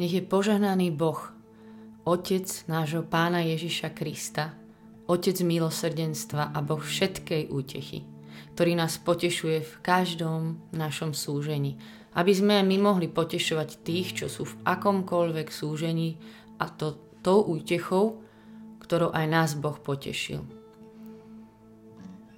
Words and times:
Nech 0.00 0.16
je 0.16 0.24
požehnaný 0.24 0.96
Boh, 0.96 1.20
Otec 2.08 2.48
nášho 2.72 3.04
Pána 3.04 3.44
Ježiša 3.44 3.92
Krista, 3.92 4.56
Otec 5.04 5.36
milosrdenstva 5.44 6.56
a 6.56 6.58
Boh 6.64 6.80
všetkej 6.80 7.52
útechy, 7.52 8.08
ktorý 8.56 8.80
nás 8.80 8.96
potešuje 8.96 9.60
v 9.60 9.72
každom 9.84 10.56
našom 10.72 11.12
súžení, 11.12 11.76
aby 12.16 12.32
sme 12.32 12.64
my 12.64 12.80
mohli 12.80 13.12
potešovať 13.12 13.84
tých, 13.84 14.24
čo 14.24 14.26
sú 14.32 14.48
v 14.48 14.56
akomkoľvek 14.64 15.52
súžení 15.52 16.16
a 16.56 16.72
to 16.72 16.96
tou 17.20 17.44
útechou, 17.44 18.24
ktorou 18.80 19.12
aj 19.12 19.26
nás 19.28 19.50
Boh 19.52 19.76
potešil. 19.76 20.40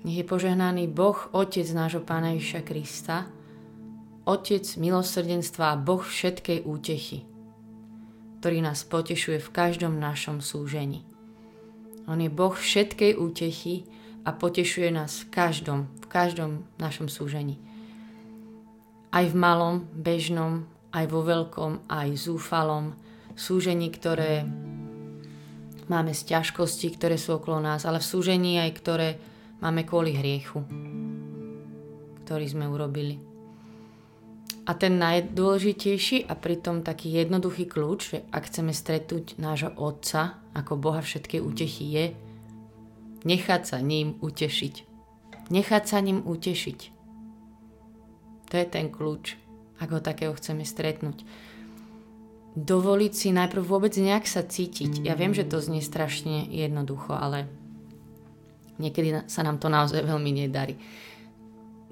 Nech 0.02 0.18
je 0.18 0.26
požehnaný 0.26 0.90
Boh, 0.90 1.30
Otec 1.30 1.70
nášho 1.70 2.02
Pána 2.02 2.34
Ježiša 2.34 2.66
Krista, 2.66 3.30
Otec 4.26 4.66
milosrdenstva 4.82 5.78
a 5.78 5.78
Boh 5.78 6.02
všetkej 6.02 6.66
útechy, 6.66 7.30
ktorý 8.42 8.58
nás 8.58 8.82
potešuje 8.82 9.38
v 9.38 9.54
každom 9.54 10.02
našom 10.02 10.42
súžení. 10.42 11.06
On 12.10 12.18
je 12.18 12.26
Boh 12.26 12.50
všetkej 12.50 13.14
útechy 13.14 13.86
a 14.26 14.34
potešuje 14.34 14.90
nás 14.90 15.22
v 15.22 15.30
každom, 15.30 15.86
v 16.02 16.06
každom 16.10 16.66
našom 16.74 17.06
súžení. 17.06 17.62
Aj 19.14 19.22
v 19.22 19.38
malom, 19.38 19.86
bežnom, 19.94 20.66
aj 20.90 21.06
vo 21.06 21.22
veľkom, 21.22 21.86
aj 21.86 22.18
zúfalom 22.18 22.98
súžení, 23.38 23.94
ktoré 23.94 24.42
máme 25.86 26.10
z 26.10 26.34
ťažkosti, 26.34 26.98
ktoré 26.98 27.14
sú 27.22 27.38
okolo 27.38 27.62
nás, 27.62 27.86
ale 27.86 28.02
v 28.02 28.10
súžení 28.10 28.58
aj 28.58 28.70
ktoré 28.74 29.08
máme 29.62 29.86
kvôli 29.86 30.18
hriechu, 30.18 30.66
ktorý 32.26 32.46
sme 32.50 32.66
urobili. 32.66 33.31
A 34.62 34.78
ten 34.78 34.94
najdôležitejší 35.02 36.30
a 36.30 36.38
pritom 36.38 36.86
taký 36.86 37.10
jednoduchý 37.10 37.66
kľúč, 37.66 38.00
že 38.14 38.18
ak 38.30 38.46
chceme 38.46 38.70
stretnúť 38.70 39.34
nášho 39.42 39.74
Otca 39.74 40.38
ako 40.54 40.78
Boha 40.78 41.02
všetkej 41.02 41.40
útechy 41.42 41.84
je 41.90 42.04
nechať 43.26 43.62
sa 43.66 43.78
ním 43.82 44.14
utešiť. 44.22 44.74
Nechať 45.50 45.82
sa 45.82 45.98
ním 45.98 46.22
utešiť. 46.22 46.78
To 48.50 48.54
je 48.54 48.66
ten 48.70 48.86
kľúč, 48.86 49.34
ak 49.82 49.88
ho 49.90 49.98
takého 49.98 50.30
chceme 50.38 50.62
stretnúť. 50.62 51.26
Dovoliť 52.54 53.12
si 53.16 53.28
najprv 53.34 53.64
vôbec 53.64 53.96
nejak 53.98 54.30
sa 54.30 54.46
cítiť. 54.46 55.02
Ja 55.02 55.18
viem, 55.18 55.34
že 55.34 55.48
to 55.48 55.58
znie 55.58 55.82
strašne 55.82 56.46
jednoducho, 56.46 57.16
ale 57.16 57.50
niekedy 58.78 59.26
sa 59.26 59.42
nám 59.42 59.58
to 59.58 59.66
naozaj 59.66 60.06
veľmi 60.06 60.30
nedarí 60.46 60.78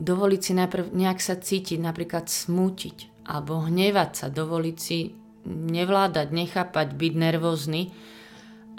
dovoliť 0.01 0.41
si 0.41 0.53
najprv 0.56 0.97
nejak 0.97 1.20
sa 1.20 1.37
cítiť, 1.37 1.79
napríklad 1.79 2.27
smútiť 2.27 3.12
alebo 3.29 3.62
hnevať 3.62 4.11
sa, 4.17 4.27
dovoliť 4.33 4.77
si 4.81 5.15
nevládať, 5.47 6.33
nechápať, 6.33 6.97
byť 6.97 7.12
nervózny 7.15 7.92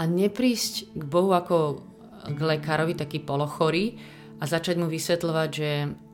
a 0.01 0.03
neprísť 0.09 0.97
k 0.97 1.03
Bohu 1.05 1.31
ako 1.31 1.85
k 2.25 2.39
lekárovi, 2.41 2.97
taký 2.97 3.21
polochorý 3.21 3.97
a 4.41 4.49
začať 4.49 4.81
mu 4.81 4.89
vysvetľovať, 4.89 5.49
že 5.49 5.69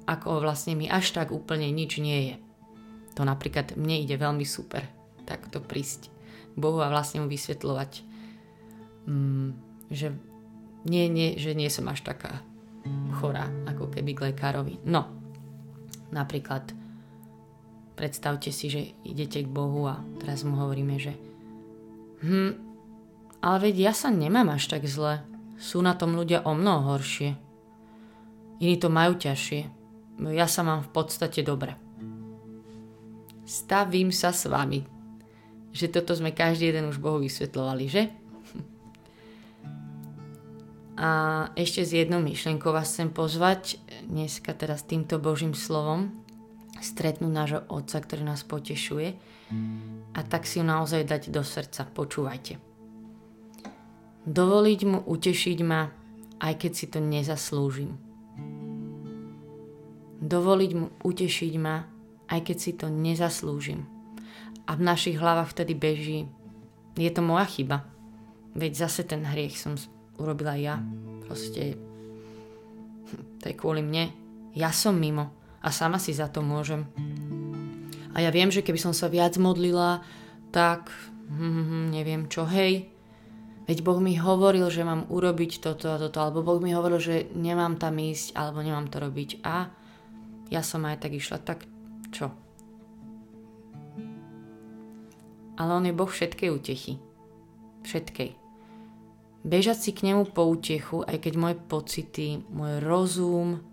ako 0.08 0.44
vlastne 0.44 0.76
mi 0.76 0.88
až 0.88 1.16
tak 1.16 1.36
úplne 1.36 1.68
nič 1.72 2.00
nie 2.00 2.32
je. 2.32 2.36
To 3.20 3.28
napríklad 3.28 3.76
mne 3.76 4.04
ide 4.04 4.16
veľmi 4.16 4.46
super, 4.48 4.88
takto 5.28 5.60
prísť 5.60 6.12
k 6.54 6.58
Bohu 6.60 6.80
a 6.80 6.92
vlastne 6.92 7.24
mu 7.24 7.28
vysvetľovať, 7.28 7.92
mm, 9.08 9.50
že 9.92 10.16
nie, 10.88 11.12
nie, 11.12 11.36
že 11.36 11.52
nie 11.58 11.68
som 11.68 11.92
až 11.92 12.08
taká 12.08 12.40
chorá, 13.18 13.50
ako 13.66 13.90
keby 13.90 14.12
k 14.14 14.24
lekárovi. 14.32 14.82
No, 14.86 15.08
napríklad 16.14 16.72
predstavte 17.98 18.54
si, 18.54 18.70
že 18.70 18.82
idete 19.02 19.42
k 19.42 19.50
Bohu 19.50 19.90
a 19.90 20.00
teraz 20.22 20.46
mu 20.46 20.56
hovoríme, 20.60 21.02
že 21.02 21.18
hm, 22.22 22.68
ale 23.42 23.58
veď 23.70 23.76
ja 23.90 23.94
sa 23.94 24.10
nemám 24.10 24.54
až 24.54 24.70
tak 24.70 24.86
zle. 24.90 25.22
Sú 25.58 25.82
na 25.82 25.98
tom 25.98 26.14
ľudia 26.14 26.46
o 26.46 26.54
mnoho 26.54 26.94
horšie. 26.94 27.34
Iní 28.62 28.76
to 28.78 28.90
majú 28.90 29.18
ťažšie. 29.18 29.62
Ja 30.34 30.50
sa 30.50 30.66
mám 30.66 30.82
v 30.86 30.94
podstate 30.94 31.46
dobre. 31.46 31.78
Stavím 33.46 34.10
sa 34.10 34.34
s 34.34 34.50
vami. 34.50 34.82
Že 35.74 35.94
toto 35.94 36.18
sme 36.18 36.34
každý 36.34 36.74
jeden 36.74 36.90
už 36.90 36.98
Bohu 36.98 37.22
vysvetľovali, 37.22 37.86
že? 37.86 38.10
A 40.98 41.10
ešte 41.54 41.86
s 41.86 41.94
jednou 41.94 42.18
myšlienkou 42.26 42.74
vás 42.74 42.90
chcem 42.90 43.14
pozvať 43.14 43.78
dneska 44.10 44.58
teraz 44.58 44.82
týmto 44.82 45.22
Božím 45.22 45.54
slovom 45.54 46.26
stretnúť 46.82 47.34
nášho 47.34 47.62
Otca, 47.70 48.02
ktorý 48.02 48.26
nás 48.26 48.42
potešuje 48.42 49.14
a 50.14 50.20
tak 50.26 50.50
si 50.50 50.58
ju 50.58 50.66
naozaj 50.66 51.06
dať 51.06 51.30
do 51.30 51.46
srdca. 51.46 51.86
Počúvajte. 51.86 52.58
Dovoliť 54.26 54.82
mu 54.90 55.00
utešiť 55.06 55.60
ma, 55.62 55.88
aj 56.42 56.54
keď 56.66 56.72
si 56.74 56.86
to 56.90 57.00
nezaslúžim. 57.00 57.94
Dovoliť 60.18 60.72
mu 60.74 60.90
utešiť 61.06 61.54
ma, 61.62 61.86
aj 62.26 62.40
keď 62.42 62.58
si 62.58 62.72
to 62.74 62.90
nezaslúžim. 62.90 63.86
A 64.66 64.74
v 64.74 64.82
našich 64.82 65.22
hlavách 65.22 65.54
vtedy 65.54 65.78
beží, 65.78 66.20
je 66.98 67.12
to 67.14 67.22
moja 67.22 67.46
chyba. 67.46 67.86
Veď 68.58 68.90
zase 68.90 69.06
ten 69.06 69.24
hriech 69.24 69.56
som 69.56 69.78
urobila 70.18 70.58
ja. 70.58 70.82
Proste 71.26 71.78
to 73.40 73.44
je 73.48 73.56
kvôli 73.56 73.86
mne. 73.86 74.12
Ja 74.58 74.74
som 74.74 74.98
mimo 74.98 75.32
a 75.62 75.70
sama 75.70 76.02
si 76.02 76.14
za 76.14 76.28
to 76.28 76.42
môžem. 76.42 76.86
A 78.18 78.24
ja 78.26 78.34
viem, 78.34 78.50
že 78.50 78.66
keby 78.66 78.82
som 78.82 78.94
sa 78.98 79.08
viac 79.12 79.38
modlila, 79.38 80.02
tak 80.50 80.90
hm, 81.30 81.94
neviem 81.94 82.26
čo, 82.26 82.50
hej. 82.50 82.90
Veď 83.68 83.84
Boh 83.84 84.00
mi 84.00 84.16
hovoril, 84.16 84.72
že 84.72 84.88
mám 84.88 85.12
urobiť 85.12 85.60
toto 85.60 85.92
a 85.92 86.00
toto, 86.00 86.24
alebo 86.24 86.40
Boh 86.42 86.58
mi 86.64 86.72
hovoril, 86.72 86.98
že 87.04 87.16
nemám 87.36 87.76
tam 87.76 88.00
ísť, 88.00 88.34
alebo 88.34 88.64
nemám 88.64 88.88
to 88.88 89.04
robiť. 89.04 89.44
A 89.44 89.70
ja 90.48 90.64
som 90.64 90.88
aj 90.88 91.04
tak 91.04 91.14
išla, 91.20 91.38
tak 91.44 91.68
čo? 92.10 92.32
Ale 95.60 95.72
on 95.76 95.84
je 95.84 95.94
Boh 95.94 96.08
všetkej 96.08 96.50
útechy. 96.50 96.96
Všetkej 97.84 98.47
bežať 99.48 99.78
si 99.80 99.92
k 99.96 100.12
nemu 100.12 100.36
po 100.36 100.44
útechu, 100.44 101.08
aj 101.08 101.24
keď 101.24 101.34
moje 101.40 101.56
pocity, 101.56 102.44
môj 102.52 102.84
rozum 102.84 103.64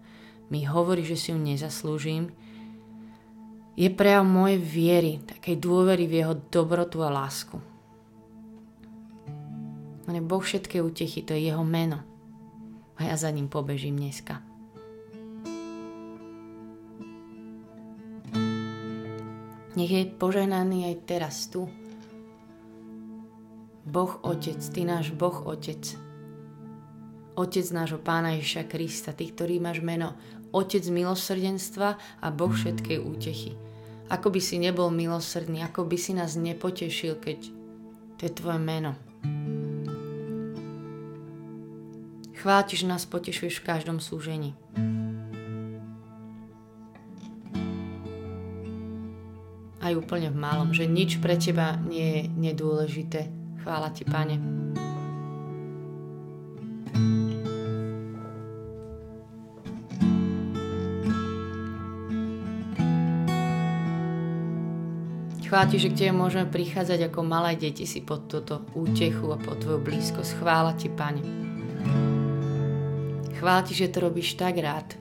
mi 0.49 0.63
hovorí, 0.63 1.03
že 1.03 1.19
si 1.19 1.35
ju 1.35 1.39
nezaslúžim, 1.41 2.31
je 3.75 3.91
prejav 3.91 4.23
mojej 4.23 4.63
viery, 4.63 5.13
takej 5.27 5.59
dôvery 5.59 6.07
v 6.07 6.23
jeho 6.23 6.35
dobrotu 6.39 7.03
a 7.03 7.11
lásku. 7.11 7.59
On 10.07 10.15
je 10.15 10.23
Boh 10.23 10.39
všetkej 10.39 10.79
útechy, 10.85 11.27
to 11.27 11.35
je 11.35 11.51
jeho 11.51 11.65
meno. 11.67 11.99
A 12.95 13.11
ja 13.11 13.19
za 13.19 13.35
ním 13.35 13.51
pobežím 13.51 13.99
dneska. 13.99 14.39
Nech 19.75 19.91
je 19.91 20.07
požehnaný 20.07 20.95
aj 20.95 20.97
teraz 21.03 21.51
tu, 21.51 21.67
Boh 23.85 24.17
Otec, 24.25 24.65
Ty 24.65 24.81
náš 24.89 25.13
Boh 25.13 25.45
Otec. 25.45 25.93
Otec 27.37 27.67
nášho 27.69 28.01
Pána 28.01 28.33
Ježiša 28.41 28.65
Krista, 28.65 29.13
Ty, 29.13 29.29
ktorý 29.29 29.61
máš 29.61 29.85
meno 29.85 30.17
Otec 30.57 30.89
milosrdenstva 30.89 32.01
a 32.25 32.27
Boh 32.33 32.49
všetkej 32.49 32.99
útechy. 33.05 33.53
Ako 34.09 34.33
by 34.33 34.41
si 34.41 34.57
nebol 34.57 34.89
milosrdný, 34.89 35.61
ako 35.69 35.85
by 35.85 36.01
si 36.01 36.17
nás 36.17 36.33
nepotešil, 36.33 37.21
keď 37.21 37.39
to 38.17 38.21
je 38.25 38.33
Tvoje 38.33 38.57
meno. 38.57 38.97
Chvála 42.41 42.65
Ti, 42.65 42.81
že 42.81 42.89
nás 42.89 43.05
potešuješ 43.05 43.61
v 43.61 43.67
každom 43.69 44.01
súžení. 44.01 44.57
Aj 49.85 49.93
úplne 49.93 50.33
v 50.33 50.41
malom, 50.41 50.73
že 50.73 50.89
nič 50.89 51.21
pre 51.21 51.37
Teba 51.37 51.77
nie 51.85 52.09
je 52.09 52.21
nedôležité 52.33 53.44
Chvála 53.65 53.89
Ti, 53.89 54.05
Pane. 54.05 54.37
Chvála 65.49 65.65
Ti, 65.65 65.81
že 65.81 65.89
k 65.89 65.97
Tebe 65.97 66.13
môžeme 66.13 66.45
prichádzať 66.45 67.09
ako 67.09 67.25
malé 67.25 67.57
deti 67.57 67.89
si 67.89 68.05
pod 68.05 68.29
túto 68.29 68.69
útechu 68.77 69.33
a 69.33 69.41
pod 69.41 69.65
Tvoju 69.65 69.81
blízkosť. 69.81 70.45
Chvála 70.45 70.77
Ti, 70.77 70.93
Pane. 70.93 71.25
Chvála 73.41 73.65
Ti, 73.65 73.73
že 73.73 73.89
to 73.89 74.05
robíš 74.05 74.37
tak 74.37 74.61
rád, 74.61 74.93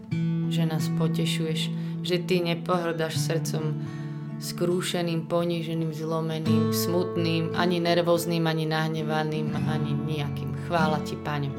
že 0.48 0.64
nás 0.64 0.88
potešuješ, 0.96 1.68
že 2.00 2.16
Ty 2.24 2.56
nepohrdaš 2.56 3.20
srdcom 3.20 4.03
skrúšeným, 4.40 5.28
poníženým, 5.28 5.92
zlomeným, 5.92 6.72
smutným, 6.72 7.52
ani 7.60 7.84
nervóznym, 7.84 8.48
ani 8.48 8.66
nahnevaným, 8.66 9.52
ani 9.52 9.92
nejakým. 9.94 10.56
Chvála 10.66 11.04
Ti, 11.04 11.20
Pane. 11.20 11.50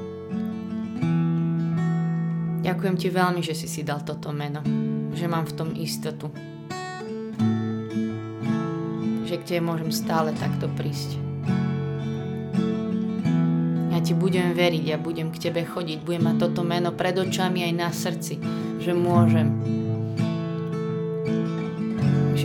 Ďakujem 2.64 2.96
Ti 2.96 3.08
veľmi, 3.12 3.40
že 3.44 3.52
si 3.52 3.68
si 3.68 3.84
dal 3.84 4.00
toto 4.00 4.32
meno, 4.32 4.64
že 5.12 5.28
mám 5.28 5.44
v 5.44 5.52
tom 5.52 5.70
istotu. 5.76 6.32
Že 9.28 9.34
že 9.34 9.42
k 9.42 9.58
Tebe 9.58 9.66
môžem 9.66 9.90
stále 9.90 10.30
takto 10.30 10.70
prísť. 10.78 11.18
Ja 13.90 13.98
Ti 13.98 14.14
budem 14.14 14.54
veriť, 14.54 14.94
ja 14.94 14.94
budem 14.94 15.34
k 15.34 15.50
Tebe 15.50 15.66
chodiť, 15.66 16.06
budem 16.06 16.30
mať 16.30 16.36
toto 16.38 16.62
meno 16.62 16.94
pred 16.94 17.18
očami 17.18 17.66
aj 17.66 17.74
na 17.74 17.90
srdci, 17.90 18.38
že 18.78 18.94
môžem. 18.94 19.82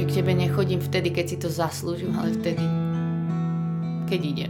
K 0.09 0.25
Tebe 0.25 0.33
nechodím 0.33 0.81
vtedy, 0.81 1.13
keď 1.13 1.25
si 1.29 1.37
to 1.37 1.53
zaslúžim, 1.53 2.17
ale 2.17 2.33
vtedy, 2.33 2.65
keď 4.09 4.21
idem. 4.25 4.49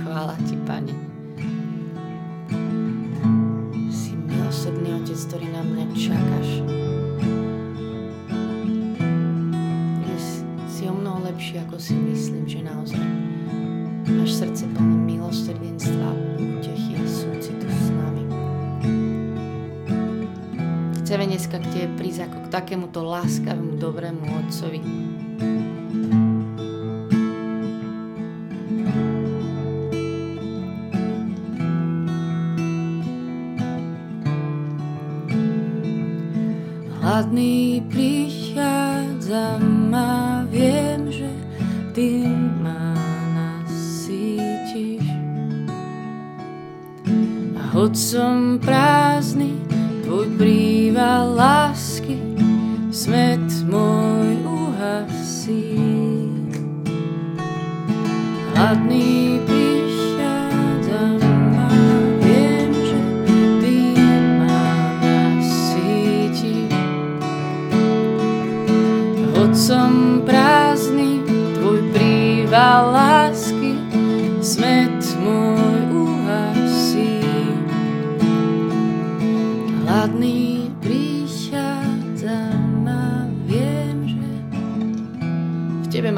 Chvála 0.00 0.32
Ti, 0.48 0.56
Pane. 0.64 0.96
Si 3.92 4.16
milosrdný 4.16 4.96
Otec, 4.96 5.20
ktorý 5.28 5.46
na 5.52 5.60
mňa 5.60 5.84
čakáš. 5.92 6.48
Si 10.72 10.88
o 10.88 10.96
mnoho 10.96 11.28
lepší, 11.28 11.60
ako 11.68 11.76
si 11.76 11.92
myslím, 12.00 12.48
že 12.48 12.64
naozaj. 12.64 13.04
Máš 14.08 14.40
srdce 14.40 14.64
plné 14.72 14.96
milosrdenstva, 15.04 16.33
Chceme 21.14 21.30
dneska 21.30 21.62
k 21.62 21.70
Tebe 21.70 21.94
prísť 21.94 22.26
ako 22.26 22.38
k 22.42 22.46
takémuto 22.50 23.06
láskavému, 23.06 23.78
dobrému 23.78 24.34
Otcovi, 24.34 24.82
hladný 36.98 37.78
prichádzam 37.94 39.94
a 39.94 40.42
viem, 40.50 41.14
že 41.14 41.30
ty 41.94 42.26
ma 42.58 42.90
nasítiš. 43.38 45.06
A 47.54 47.62
hoď 47.70 47.94
som 47.94 48.58
prázdny, 48.58 48.93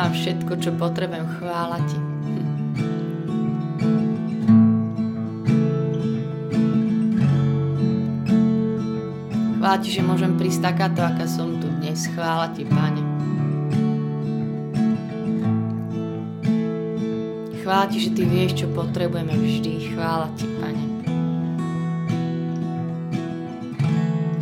mám 0.06 0.14
všetko, 0.14 0.52
čo 0.62 0.70
potrebujem, 0.78 1.26
chvála 1.42 1.82
ti. 1.82 1.98
Chvála 9.58 9.78
ti, 9.82 9.90
že 9.90 10.06
môžem 10.06 10.38
prísť 10.38 10.62
takáto, 10.62 11.02
aká 11.02 11.26
som 11.26 11.58
tu 11.58 11.66
dnes. 11.82 12.06
Chvála 12.14 12.54
ti, 12.54 12.62
Pane. 12.62 13.02
Chvála 17.66 17.90
Ti, 17.90 17.98
že 17.98 18.10
Ty 18.14 18.22
vieš, 18.30 18.62
čo 18.62 18.70
potrebujeme 18.70 19.34
vždy. 19.34 19.90
Chvála 19.90 20.30
Ti, 20.38 20.46
Pane. 20.62 20.84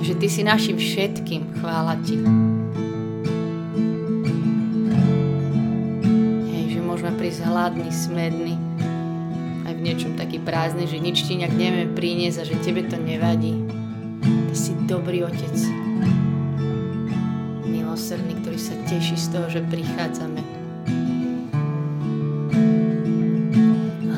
Že 0.04 0.12
Ty 0.20 0.26
si 0.28 0.44
našim 0.44 0.76
všetkým. 0.76 1.56
Chvála 1.56 1.96
Ti. 2.04 2.20
Hladný, 7.54 7.86
smedný, 7.94 8.58
aj 9.62 9.78
v 9.78 9.80
niečom 9.86 10.18
taký 10.18 10.42
prázdny, 10.42 10.90
že 10.90 10.98
nič 10.98 11.22
Ti 11.22 11.38
nejak 11.38 11.54
nevieme 11.54 11.94
priniesť 11.94 12.42
a 12.42 12.48
že 12.50 12.58
Tebe 12.66 12.82
to 12.82 12.98
nevadí. 12.98 13.62
Ty 14.26 14.54
si 14.58 14.74
dobrý 14.90 15.22
Otec. 15.22 15.54
Milosrdný, 17.62 18.34
ktorý 18.42 18.58
sa 18.58 18.74
teší 18.90 19.14
z 19.14 19.26
toho, 19.30 19.46
že 19.46 19.62
prichádzame 19.70 20.42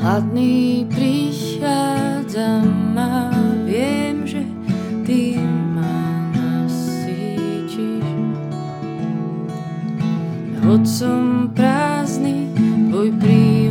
Hladný 0.00 0.88
prichádzam 0.96 2.96
a 2.96 3.36
viem, 3.68 4.24
že 4.24 4.48
ty 5.04 5.36
ma 5.76 6.32
nasítiš. 6.32 7.84
Hoď 10.64 10.82
som 10.88 11.52
tvoj 11.52 11.95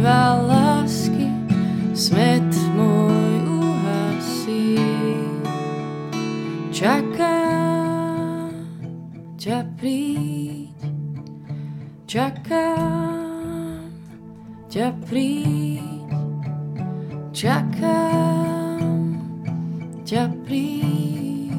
príval 0.05 0.45
lásky, 0.45 1.33
smet 1.97 2.45
môj 2.77 3.41
uhasí. 3.57 4.77
Čakám 6.69 7.33
ťa 9.33 9.65
príď, 9.81 10.77
čakám 12.05 13.89
ťa 14.69 14.93
príď. 15.09 15.81
Čakám 17.33 18.77
ťa 20.05 20.29
príď. 20.45 21.49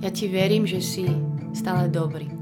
Ja 0.00 0.08
ti 0.08 0.32
verím, 0.32 0.64
že 0.64 0.80
si 0.80 1.04
stále 1.52 1.92
dobrý. 1.92 2.37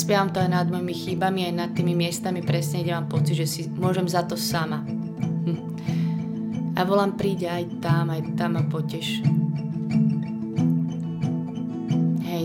Spievam 0.00 0.32
to 0.32 0.40
aj 0.40 0.48
nad 0.48 0.66
mojimi 0.72 0.96
chybami, 0.96 1.52
aj 1.52 1.54
nad 1.54 1.70
tými 1.76 1.92
miestami 1.92 2.40
presne, 2.40 2.80
kde 2.80 2.96
mám 2.96 3.12
pocit, 3.12 3.36
že 3.36 3.44
si 3.44 3.60
môžem 3.68 4.08
za 4.08 4.24
to 4.24 4.32
sama. 4.32 4.80
A 6.78 6.80
volám, 6.88 7.20
príď 7.20 7.52
aj 7.52 7.64
tam, 7.84 8.08
aj 8.08 8.22
tam 8.40 8.56
a 8.56 8.64
poteš 8.64 9.20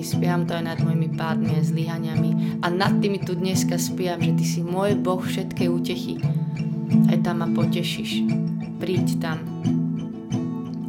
spievam 0.06 0.46
to 0.46 0.54
aj 0.54 0.62
nad 0.62 0.80
mojimi 0.86 1.10
pádmi 1.18 1.58
a 1.58 1.66
zlyhaniami 1.66 2.62
a 2.62 2.70
nad 2.70 3.02
tými 3.02 3.26
tu 3.26 3.34
dneska 3.34 3.82
spievam, 3.82 4.22
že 4.22 4.38
ty 4.38 4.46
si 4.46 4.62
môj 4.62 5.02
Boh 5.02 5.18
všetkej 5.18 5.68
útechy. 5.68 6.22
Aj 7.10 7.18
tam 7.26 7.42
ma 7.42 7.50
potešíš. 7.50 8.22
Príď 8.78 9.18
tam. 9.18 9.42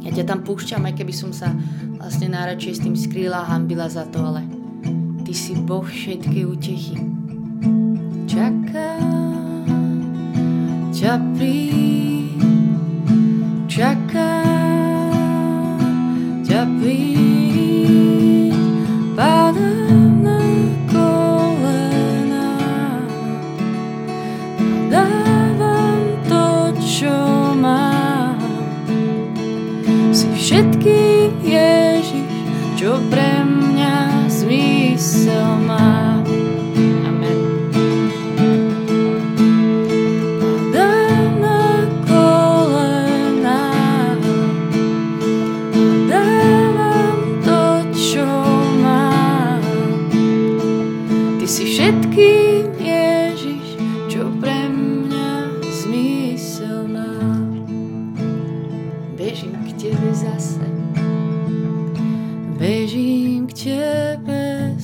Ja 0.05 0.13
ťa 0.13 0.23
tam 0.29 0.45
púšťam, 0.45 0.85
aj 0.85 1.01
keby 1.01 1.13
som 1.17 1.33
sa 1.33 1.49
vlastne 1.97 2.29
najradšej 2.29 2.73
s 2.77 2.83
tým 2.85 2.95
skrýla 2.95 3.41
a 3.41 3.49
hambila 3.57 3.89
za 3.89 4.05
to, 4.07 4.21
ale 4.21 4.56
ty 5.27 5.35
si 5.35 5.59
Boh 5.59 5.83
všetkej 5.83 6.47
útechy. 6.47 6.95
Čakám 8.31 9.67
ťa 10.95 11.19
príď, 11.35 12.39
čakám 13.67 15.11
ťa 16.47 16.63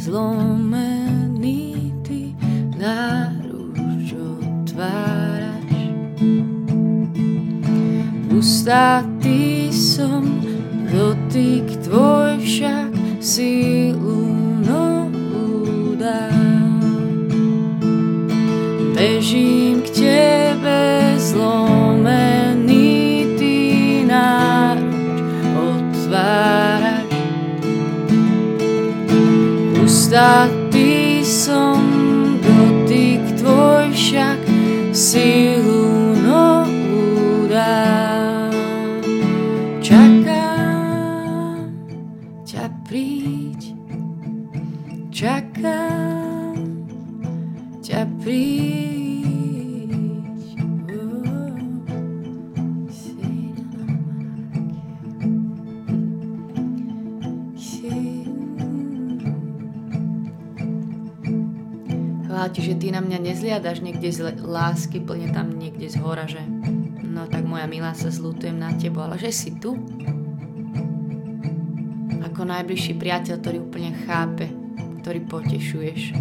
zlomený 0.03 1.95
ty 2.03 2.35
náruč 2.75 4.11
otváraš. 4.11 5.71
Pustatý 8.27 9.71
som, 9.71 10.43
dotyk 10.91 11.87
tvoj 11.87 12.35
však 12.43 12.91
sílu 13.23 14.27
novú 14.59 15.95
dá. 15.95 16.27
Bežím 18.91 19.87
k 19.87 20.03
tebe 20.03 21.15
zlom. 21.15 21.72
Ty 30.13 31.25
som 31.25 31.81
dotyk 32.37 33.33
tvoj 33.41 33.89
však 33.97 34.45
silu 34.93 36.13
novú 36.21 37.49
dá. 37.49 38.45
Čakám 39.81 41.65
ťa 42.45 42.69
príď, 42.85 43.73
čakám 45.09 46.61
ťa 47.81 48.05
príď. 48.21 48.92
Chvála 62.63 62.79
ti, 62.79 62.79
že 62.79 62.87
ty 62.87 62.95
na 62.95 63.03
mňa 63.03 63.19
nezliadaš 63.19 63.83
niekde 63.83 64.07
z 64.07 64.39
lásky, 64.39 65.03
plne 65.03 65.35
tam 65.35 65.51
niekde 65.51 65.91
z 65.91 65.99
hora, 65.99 66.23
že 66.31 66.39
no 67.03 67.27
tak 67.27 67.43
moja 67.43 67.67
milá 67.67 67.91
sa 67.91 68.07
zlutujem 68.07 68.55
na 68.55 68.71
tebo, 68.79 69.03
ale 69.03 69.19
že 69.19 69.35
si 69.35 69.51
tu. 69.59 69.75
Ako 72.23 72.47
najbližší 72.47 72.95
priateľ, 72.95 73.35
ktorý 73.43 73.57
úplne 73.67 73.91
chápe, 74.07 74.47
ktorý 75.03 75.27
potešuješ. 75.27 76.15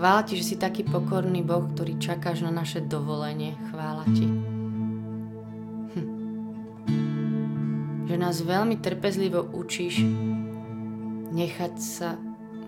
Chvála 0.00 0.24
ti, 0.24 0.40
že 0.40 0.48
si 0.48 0.56
taký 0.56 0.88
pokorný 0.88 1.44
Boh, 1.44 1.60
ktorý 1.76 2.00
čakáš 2.00 2.40
na 2.40 2.48
naše 2.48 2.80
dovolenie. 2.80 3.52
Chvála 3.68 4.08
ti. 4.08 4.24
Hm. 5.92 6.08
Že 8.08 8.16
nás 8.16 8.40
veľmi 8.40 8.80
trpezlivo 8.80 9.44
učíš 9.52 10.00
nechať 11.36 11.74
sa 11.76 12.16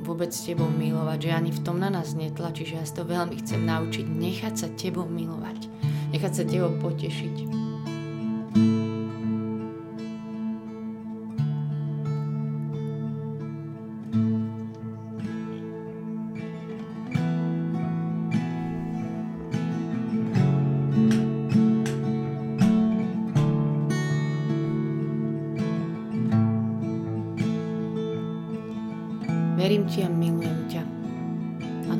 vôbec 0.05 0.29
tebou 0.29 0.69
milovať, 0.69 1.19
že 1.25 1.31
ani 1.33 1.57
v 1.57 1.65
tom 1.65 1.81
na 1.81 1.89
nás 1.89 2.13
netlačíš, 2.13 2.77
že 2.77 2.77
ja 2.77 2.85
si 2.85 3.01
to 3.01 3.09
veľmi 3.09 3.41
chcem 3.41 3.65
naučiť, 3.65 4.05
nechať 4.13 4.53
sa 4.53 4.69
tebou 4.77 5.09
milovať, 5.09 5.73
nechať 6.13 6.33
sa 6.37 6.45
tebou 6.45 6.77
potešiť. 6.85 7.62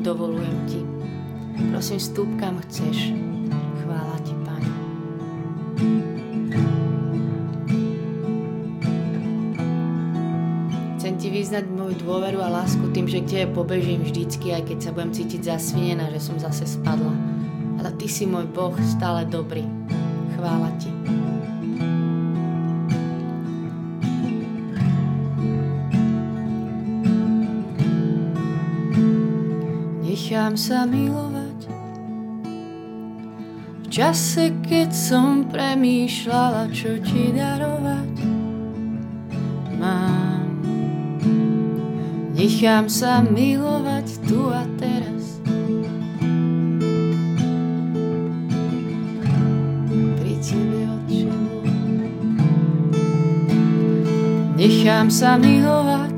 Dovolujem 0.03 0.57
ti. 0.67 0.81
Prosím, 1.71 1.97
vstúp 1.97 2.29
kam 2.35 2.59
chceš. 2.67 3.15
Chvála 3.81 4.17
ti, 4.27 4.35
Pane. 4.43 4.71
Chcem 10.99 11.13
ti 11.15 11.27
vyznať 11.31 11.65
moju 11.71 11.95
dôveru 12.03 12.43
a 12.43 12.51
lásku 12.51 12.83
tým, 12.91 13.07
že 13.07 13.23
k 13.23 13.29
tebe 13.31 13.55
pobežím 13.55 14.03
vždycky, 14.03 14.51
aj 14.51 14.67
keď 14.67 14.77
sa 14.83 14.91
budem 14.91 15.11
cítiť 15.15 15.41
zasvinená, 15.47 16.11
že 16.11 16.19
som 16.19 16.35
zase 16.35 16.67
spadla. 16.67 17.15
Ale 17.79 17.95
ty 17.95 18.11
si 18.11 18.27
môj 18.27 18.47
Boh 18.51 18.75
stále 18.83 19.23
dobrý. 19.23 19.63
Chvála 20.35 20.69
ti. 20.83 20.91
Nechám 30.33 30.57
sa 30.57 30.89
milovať. 30.89 31.69
V 33.85 33.87
čase, 33.93 34.49
keď 34.65 34.89
som 34.89 35.45
premýšľala, 35.45 36.73
čo 36.73 36.97
ti 37.05 37.29
darovať, 37.37 38.17
mám. 39.77 40.57
Nechám 42.33 42.89
sa 42.89 43.21
milovať 43.21 44.25
tu 44.25 44.49
a 44.49 44.65
teraz. 44.81 45.37
Pri 50.17 50.33
tebe, 50.41 50.81
Otče 50.97 51.29
Nechám 54.57 55.13
sa 55.13 55.37
milovať 55.37 56.13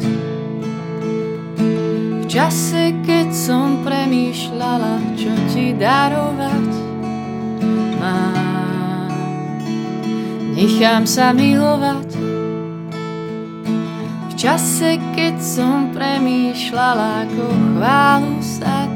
čase, 2.36 2.92
keď 3.08 3.32
som 3.32 3.75
premýšľala, 4.06 5.18
čo 5.18 5.34
ti 5.50 5.74
darovať 5.74 6.70
mám. 7.98 9.10
Nechám 10.54 11.10
sa 11.10 11.34
milovať 11.34 12.14
v 14.30 14.34
čase, 14.38 15.02
keď 15.18 15.42
som 15.42 15.90
premýšľala, 15.90 17.26
ako 17.26 17.46
chválu 17.50 18.38
stať 18.46 18.94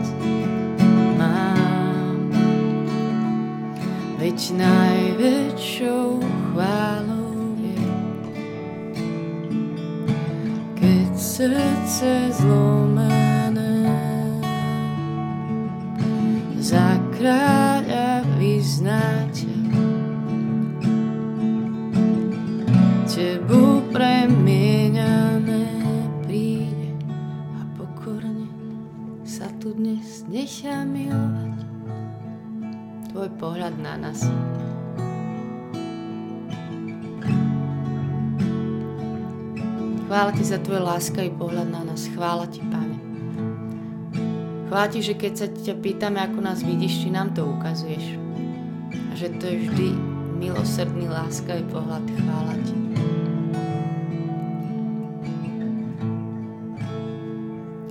mám. 1.17 2.29
Veď 4.21 4.61
najväčšou 4.61 6.21
chválou 6.21 7.57
je, 7.57 7.81
keď 10.77 11.09
srdce 11.17 12.29
zlomé 12.29 13.08
kráľa 17.17 18.21
vyznáte. 18.37 19.49
Tebu 23.09 23.89
premieňané 23.89 25.65
príde 26.23 26.93
a 27.57 27.65
pokorne 27.73 28.45
sa 29.25 29.49
tu 29.57 29.73
dnes 29.73 30.23
nechá 30.29 30.85
milovať. 30.85 31.57
Tvoj 33.09 33.29
pohľad 33.41 33.73
na 33.81 33.97
nás. 33.97 34.29
Chvála 40.05 40.31
ti 40.37 40.45
za 40.45 40.61
tvoj 40.61 40.85
láskavý 40.85 41.33
pohľad 41.33 41.67
na 41.67 41.81
nás. 41.81 42.05
Chvála 42.13 42.45
ti, 42.45 42.61
Pane. 42.61 43.08
Chváti, 44.69 45.01
že 45.01 45.17
keď 45.17 45.33
sa 45.33 45.47
ťa 45.49 45.81
pýtame, 45.81 46.21
ako 46.21 46.45
nás 46.45 46.61
vidíš, 46.61 47.01
či 47.01 47.09
nám 47.09 47.33
to 47.33 47.41
ukazuješ. 47.41 48.21
že 49.17 49.33
to 49.41 49.49
je 49.49 49.65
vždy 49.65 49.87
milosrdný, 50.37 51.09
láskavý 51.09 51.65
pohľad. 51.73 52.05
Chvála 52.05 52.53
Ti. 52.61 52.75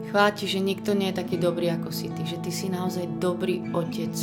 Chvála 0.08 0.30
že 0.38 0.62
nikto 0.62 0.94
nie 0.94 1.10
je 1.10 1.18
taký 1.18 1.34
dobrý 1.34 1.66
ako 1.74 1.90
si 1.90 2.14
Ty, 2.14 2.22
že 2.22 2.38
Ty 2.38 2.50
si 2.54 2.70
naozaj 2.70 3.10
dobrý 3.18 3.74
Otec. 3.74 4.14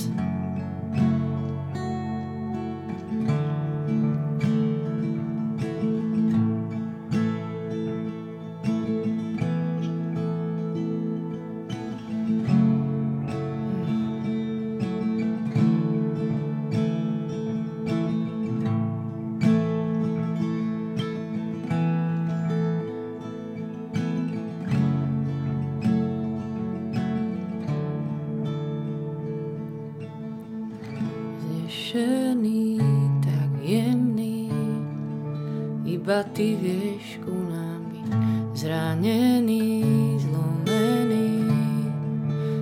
Iba 36.15 36.31
ty 36.31 36.55
vieš 36.55 37.19
ku 37.27 37.35
nám 37.35 37.91
byť 37.91 38.07
zranený, 38.55 39.83
zlomený. 40.23 41.43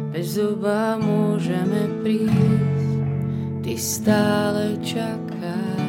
Bez 0.10 0.42
zuba 0.42 0.98
môžeme 0.98 1.86
prísť, 2.02 2.98
ty 3.62 3.78
stále 3.78 4.74
čakáš. 4.82 5.86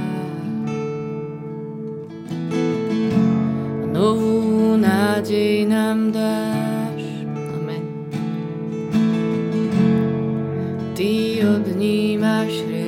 Novú 3.97 4.76
nádej 4.76 5.64
nám 5.64 6.12
dáš. 6.12 7.00
Amen. 7.33 7.85
Ty 10.92 11.12
odnímaš 11.49 12.52
modlitba 12.61 12.84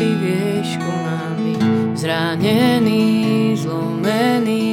ty 0.00 0.16
vieš 0.16 0.80
nám 0.80 1.36
byť. 1.36 1.60
Zranený, 1.92 3.52
zlomený, 3.60 4.72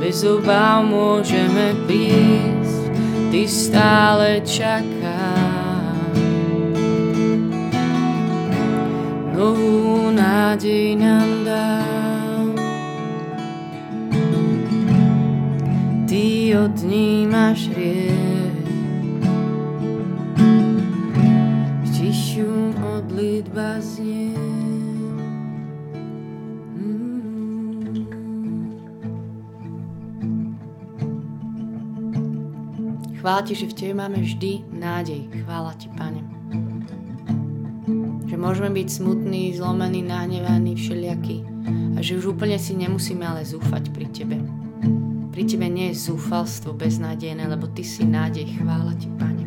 bez 0.00 0.24
obáv 0.24 0.88
môžeme 0.88 1.76
prísť, 1.84 2.88
ty 3.28 3.44
stále 3.44 4.40
čakáš. 4.40 6.16
Novú 9.36 10.08
nádej 10.08 10.96
nám 10.96 11.28
dáš. 11.44 11.80
odnímaš 16.60 17.19
Chvála 33.20 33.44
Ti, 33.44 33.52
že 33.52 33.68
v 33.68 33.76
Tebe 33.76 33.94
máme 34.00 34.16
vždy 34.16 34.64
nádej. 34.72 35.28
Chvála 35.44 35.76
Ti, 35.76 35.92
Pane. 35.92 36.24
Že 38.24 38.36
môžeme 38.40 38.72
byť 38.72 38.88
smutní, 38.88 39.52
zlomení, 39.52 40.00
nahnevaní, 40.00 40.72
všelijakí. 40.72 41.44
A 41.94 41.98
že 42.00 42.16
už 42.16 42.32
úplne 42.32 42.56
si 42.56 42.72
nemusíme 42.72 43.20
ale 43.20 43.44
zúfať 43.44 43.92
pri 43.92 44.08
Tebe. 44.08 44.40
Pri 45.36 45.42
Tebe 45.44 45.68
nie 45.68 45.92
je 45.92 46.08
zúfalstvo 46.08 46.72
beznádejné, 46.72 47.44
lebo 47.44 47.68
Ty 47.68 47.84
si 47.84 48.08
nádej. 48.08 48.56
Chvála 48.56 48.96
Ti, 48.96 49.12
Pane. 49.20 49.39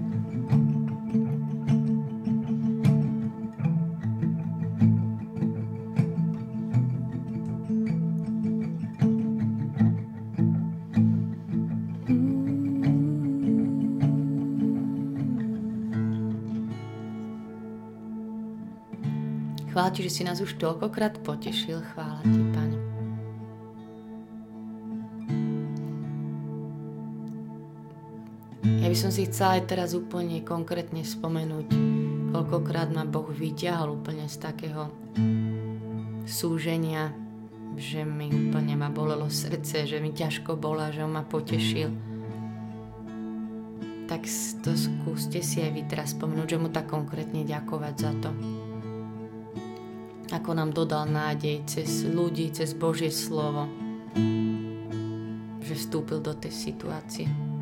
Že 20.04 20.12
si 20.12 20.22
nás 20.28 20.44
už 20.44 20.60
toľkokrát 20.60 21.24
potešil. 21.24 21.80
Chvála 21.96 22.20
Ti, 22.28 22.42
Pane. 22.52 22.74
by 28.94 29.10
som 29.10 29.10
si 29.10 29.26
chcela 29.26 29.58
aj 29.58 29.74
teraz 29.74 29.98
úplne 29.98 30.46
konkrétne 30.46 31.02
spomenúť, 31.02 31.66
koľkokrát 32.30 32.94
ma 32.94 33.02
Boh 33.10 33.26
vyťahol 33.26 33.98
úplne 33.98 34.30
z 34.30 34.38
takého 34.38 34.86
súženia, 36.30 37.10
že 37.74 38.06
mi 38.06 38.30
úplne 38.30 38.78
ma 38.78 38.94
bolelo 38.94 39.34
srdce, 39.34 39.90
že 39.90 39.98
mi 39.98 40.14
ťažko 40.14 40.62
bola, 40.62 40.94
že 40.94 41.02
on 41.02 41.18
ma 41.18 41.26
potešil. 41.26 41.90
Tak 44.06 44.30
to 44.62 44.78
skúste 44.78 45.42
si 45.42 45.66
aj 45.66 45.74
vy 45.74 45.82
teraz 45.90 46.14
spomenúť, 46.14 46.54
že 46.54 46.62
mu 46.62 46.70
tak 46.70 46.86
konkrétne 46.86 47.42
ďakovať 47.50 47.94
za 47.98 48.14
to. 48.22 48.30
Ako 50.34 50.58
nám 50.58 50.74
dodal 50.74 51.06
nádej 51.14 51.62
cez 51.70 52.10
ľudí, 52.10 52.50
cez 52.50 52.74
Božie 52.74 53.14
slovo, 53.14 53.70
že 55.62 55.74
vstúpil 55.78 56.26
do 56.26 56.34
tej 56.34 56.50
situácie. 56.50 57.53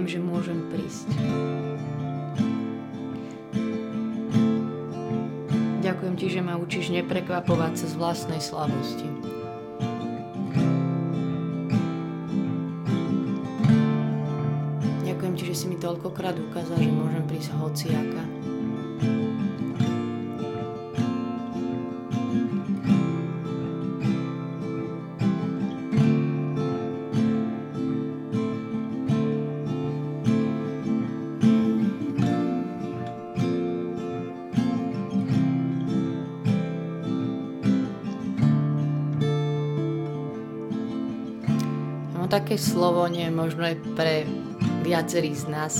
Viem, 0.00 0.16
že 0.16 0.16
môžem 0.16 0.64
prísť. 0.72 1.12
Ďakujem 5.84 6.14
ti, 6.16 6.26
že 6.32 6.40
ma 6.40 6.56
učíš 6.56 6.88
neprekvapovať 6.88 7.84
sa 7.84 7.86
z 7.92 7.94
vlastnej 8.00 8.40
slabosti. 8.40 9.04
Ďakujem 15.04 15.32
ti, 15.36 15.44
že 15.44 15.52
si 15.52 15.68
mi 15.68 15.76
toľkokrát 15.76 16.40
ukázal, 16.48 16.80
že 16.80 16.88
môžem 16.88 17.24
prísť 17.28 17.52
hociaka. 17.60 18.29
Také 42.30 42.54
slovo 42.54 43.04
nie 43.10 43.26
možno 43.28 43.66
aj 43.66 43.76
pre 43.98 44.22
viacerých 44.86 45.36
z 45.36 45.46
nás. 45.50 45.74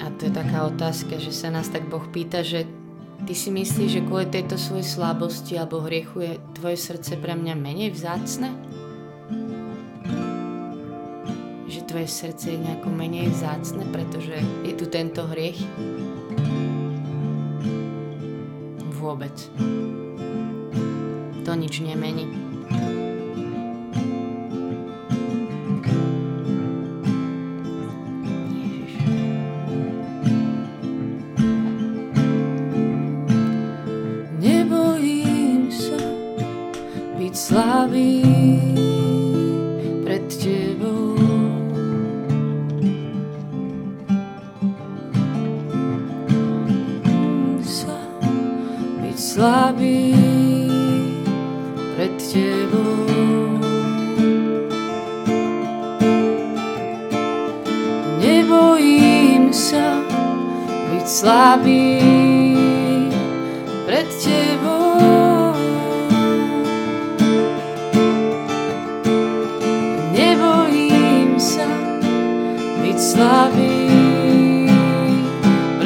A 0.00 0.08
to 0.16 0.30
je 0.30 0.32
taká 0.32 0.70
otázka, 0.70 1.18
že 1.18 1.34
sa 1.34 1.50
nás 1.50 1.66
tak 1.66 1.90
Boh 1.90 2.06
pýta, 2.14 2.46
že 2.46 2.64
ty 3.26 3.34
si 3.34 3.50
myslíš, 3.50 3.90
že 3.90 4.06
kvôli 4.06 4.30
tejto 4.30 4.54
svojej 4.54 4.86
slabosti 4.86 5.58
alebo 5.58 5.82
hriechu 5.82 6.22
je 6.22 6.32
tvoje 6.54 6.78
srdce 6.78 7.18
pre 7.18 7.34
mňa 7.34 7.54
menej 7.58 7.90
vzácne? 7.90 8.70
tvoje 11.90 12.06
srdce 12.06 12.50
je 12.54 12.58
nejako 12.58 12.86
menej 12.94 13.34
vzácne, 13.34 13.82
pretože 13.90 14.38
je 14.62 14.72
tu 14.78 14.86
tento 14.86 15.26
hriech? 15.26 15.58
Vôbec. 18.94 19.34
To 21.42 21.52
nič 21.58 21.82
nemení. 21.82 22.30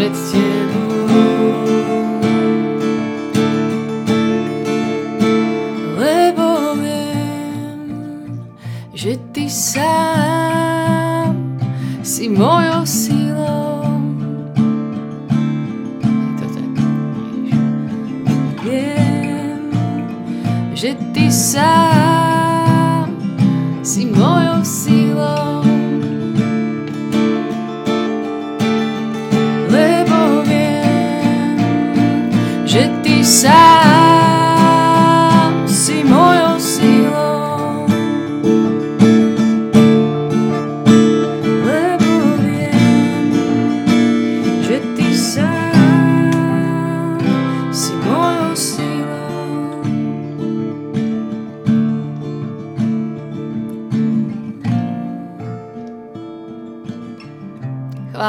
Pred 0.04 0.12
tebou. 0.12 0.63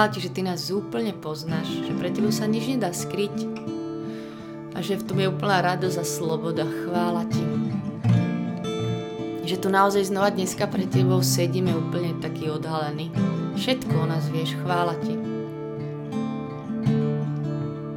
Chvála 0.05 0.21
ti, 0.21 0.29
že 0.29 0.37
ty 0.37 0.45
nás 0.45 0.69
úplne 0.69 1.17
poznáš, 1.17 1.65
že 1.81 1.89
pre 1.97 2.13
tebou 2.13 2.29
sa 2.29 2.45
nič 2.45 2.69
nedá 2.69 2.93
skryť 2.93 3.57
a 4.77 4.85
že 4.85 5.01
v 5.01 5.05
tom 5.09 5.17
je 5.17 5.33
úplná 5.33 5.65
radosť 5.65 5.97
a 5.97 6.05
sloboda. 6.05 6.61
Chvála 6.61 7.25
ti. 7.25 7.41
Že 9.49 9.65
tu 9.65 9.67
naozaj 9.73 10.05
znova 10.13 10.29
dneska 10.29 10.69
pre 10.69 10.85
tebou 10.85 11.25
sedíme 11.25 11.73
úplne 11.73 12.21
taký 12.21 12.53
odhalený. 12.53 13.09
Všetko 13.57 13.97
o 13.97 14.05
nás 14.05 14.29
vieš, 14.29 14.53
chvála 14.61 14.93
ti. 15.01 15.17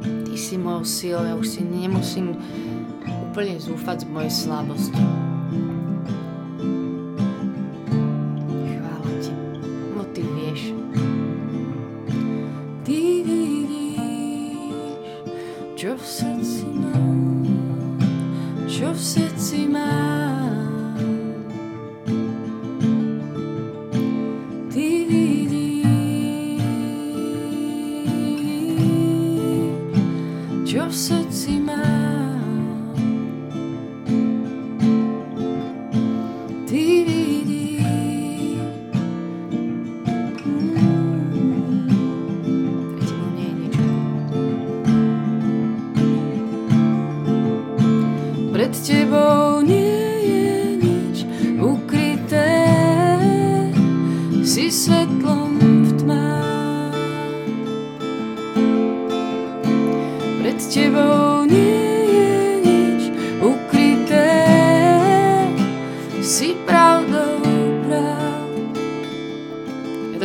Ty 0.01 0.33
si 0.33 0.57
mojou 0.57 0.89
silou, 0.89 1.29
ja 1.29 1.37
už 1.37 1.45
si 1.45 1.61
nemusím 1.61 2.33
úplne 3.29 3.61
zúfať 3.61 4.01
z 4.01 4.05
mojej 4.09 4.33
slabosti. 4.33 5.28
see 19.39 19.67
my 19.67 20.08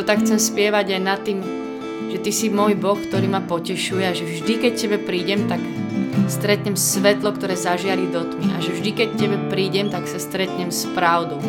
tak 0.05 0.21
chcem 0.21 0.37
spievať 0.37 0.97
aj 0.97 1.03
nad 1.03 1.21
tým, 1.25 1.40
že 2.12 2.21
Ty 2.21 2.31
si 2.31 2.47
môj 2.53 2.77
Boh, 2.77 3.01
ktorý 3.01 3.27
ma 3.27 3.40
potešuje 3.40 4.05
a 4.05 4.12
že 4.12 4.29
vždy, 4.29 4.53
keď 4.61 4.73
Tebe 4.77 4.99
prídem, 5.01 5.49
tak 5.49 5.59
stretnem 6.29 6.77
svetlo, 6.77 7.33
ktoré 7.33 7.57
zažiari 7.57 8.09
do 8.09 8.25
tmy 8.25 8.55
a 8.55 8.59
že 8.61 8.73
vždy, 8.77 8.90
keď 8.93 9.09
Tebe 9.17 9.38
prídem, 9.49 9.88
tak 9.88 10.05
sa 10.07 10.21
stretnem 10.21 10.69
s 10.69 10.85
pravdou. 10.93 11.40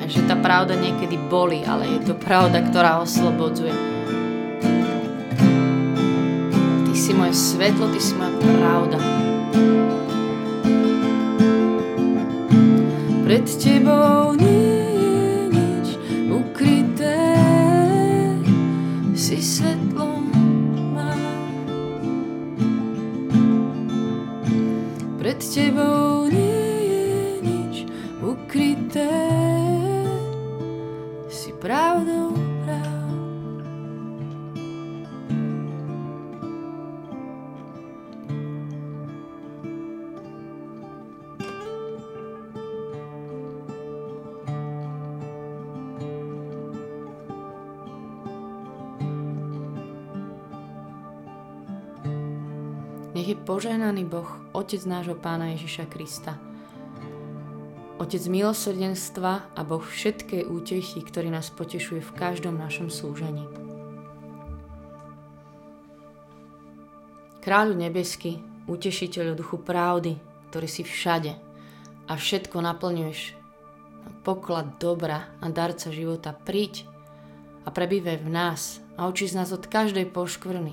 A 0.00 0.04
že 0.08 0.24
tá 0.24 0.34
pravda 0.34 0.74
niekedy 0.74 1.20
boli, 1.28 1.62
ale 1.64 1.86
je 2.00 2.12
to 2.12 2.14
pravda, 2.16 2.64
ktorá 2.64 3.04
oslobodzuje. 3.04 3.72
Ty 6.88 6.94
si 6.96 7.12
moje 7.12 7.36
svetlo, 7.36 7.92
Ty 7.92 8.00
si 8.00 8.12
moja 8.16 8.32
pravda. 8.40 8.98
Pred 13.28 13.44
Tebou 13.60 14.32
nie 14.40 14.67
tebou 25.58 26.17
Nech 53.28 53.36
je 53.36 53.44
požehnaný 53.44 54.08
Boh, 54.08 54.40
Otec 54.56 54.88
nášho 54.88 55.12
Pána 55.12 55.52
Ježiša 55.52 55.84
Krista. 55.92 56.40
Otec 58.00 58.24
milosrdenstva 58.24 59.52
a 59.52 59.60
Boh 59.68 59.84
všetkej 59.84 60.48
útechy, 60.48 61.04
ktorý 61.04 61.28
nás 61.28 61.52
potešuje 61.52 62.00
v 62.00 62.14
každom 62.16 62.56
našom 62.56 62.88
súžení. 62.88 63.44
Kráľu 67.44 67.76
nebesky, 67.76 68.40
utešiteľu 68.64 69.36
duchu 69.36 69.60
pravdy, 69.60 70.16
ktorý 70.48 70.64
si 70.64 70.88
všade 70.88 71.36
a 72.08 72.12
všetko 72.16 72.64
naplňuješ 72.64 73.36
poklad 74.24 74.80
dobra 74.80 75.36
a 75.44 75.52
darca 75.52 75.92
života, 75.92 76.32
príď 76.32 76.88
a 77.60 77.76
prebývaj 77.76 78.24
v 78.24 78.28
nás 78.32 78.80
a 78.96 79.04
oči 79.04 79.28
nás 79.36 79.52
od 79.52 79.68
každej 79.68 80.16
poškvrny 80.16 80.72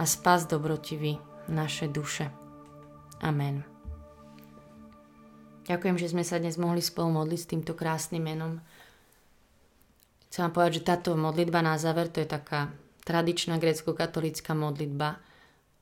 a 0.00 0.08
spas 0.08 0.48
dobrotivý 0.48 1.20
naše 1.48 1.90
duše. 1.90 2.30
Amen. 3.22 3.64
Ďakujem, 5.66 5.96
že 5.98 6.10
sme 6.14 6.22
sa 6.22 6.38
dnes 6.38 6.54
mohli 6.60 6.78
spolu 6.78 7.10
modliť 7.10 7.40
s 7.42 7.50
týmto 7.50 7.72
krásnym 7.74 8.22
menom. 8.22 8.62
Chcem 10.30 10.46
vám 10.46 10.52
povedať, 10.54 10.72
že 10.78 10.86
táto 10.86 11.10
modlitba 11.18 11.64
na 11.64 11.74
záver, 11.74 12.06
to 12.06 12.22
je 12.22 12.28
taká 12.28 12.70
tradičná 13.02 13.58
grécko-katolická 13.58 14.54
modlitba 14.54 15.18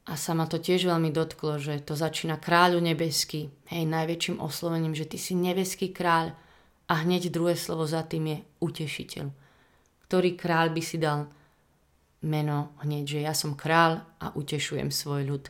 a 0.04 0.12
sa 0.20 0.32
ma 0.36 0.44
to 0.44 0.60
tiež 0.60 0.88
veľmi 0.88 1.08
dotklo, 1.12 1.56
že 1.56 1.80
to 1.80 1.96
začína 1.96 2.36
kráľu 2.36 2.80
nebeský, 2.80 3.48
hej, 3.72 3.84
najväčším 3.88 4.40
oslovením, 4.40 4.92
že 4.92 5.08
ty 5.08 5.16
si 5.16 5.32
nebeský 5.32 5.92
kráľ 5.92 6.36
a 6.88 6.94
hneď 7.00 7.32
druhé 7.32 7.56
slovo 7.56 7.88
za 7.88 8.04
tým 8.04 8.24
je 8.28 8.38
utešiteľ. 8.60 9.26
Ktorý 10.04 10.36
kráľ 10.36 10.76
by 10.76 10.82
si 10.84 10.96
dal 11.00 11.32
meno 12.24 12.72
hneď, 12.80 13.04
že 13.04 13.20
ja 13.20 13.36
som 13.36 13.52
kráľ 13.52 14.00
a 14.18 14.32
utešujem 14.32 14.88
svoj 14.88 15.22
ľud. 15.28 15.44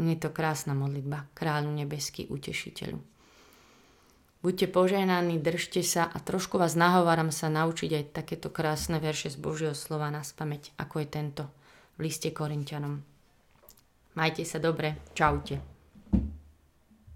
Je 0.00 0.16
to 0.18 0.34
krásna 0.34 0.74
modlitba, 0.74 1.30
kráľu 1.32 1.70
nebeský 1.70 2.26
utešiteľu. 2.26 2.98
Buďte 4.40 4.72
požehnaní, 4.72 5.36
držte 5.36 5.84
sa 5.84 6.08
a 6.08 6.16
trošku 6.16 6.56
vás 6.56 6.72
nahováram 6.72 7.28
sa 7.28 7.52
naučiť 7.52 7.90
aj 7.92 8.04
takéto 8.16 8.48
krásne 8.48 8.96
verše 8.96 9.28
z 9.28 9.36
Božieho 9.36 9.76
slova 9.76 10.08
na 10.08 10.24
spameť, 10.24 10.72
ako 10.80 11.04
je 11.04 11.06
tento 11.12 11.44
v 12.00 12.08
liste 12.08 12.32
Korintianom. 12.32 13.04
Majte 14.16 14.42
sa 14.48 14.56
dobre, 14.56 15.04
čaute. 15.12 15.69